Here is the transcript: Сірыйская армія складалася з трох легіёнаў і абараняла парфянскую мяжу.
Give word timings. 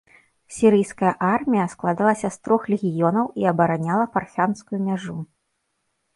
Сірыйская 0.55 1.11
армія 1.37 1.65
складалася 1.73 2.27
з 2.37 2.47
трох 2.47 2.61
легіёнаў 2.73 3.25
і 3.43 3.47
абараняла 3.53 4.05
парфянскую 4.19 4.79
мяжу. 4.89 5.17